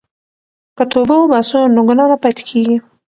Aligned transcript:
که 0.77 0.83
توبه 0.91 1.15
وباسو 1.19 1.61
نو 1.75 1.81
ګناه 1.89 2.07
نه 2.11 2.17
پاتې 2.23 2.43
کیږي. 2.49 2.77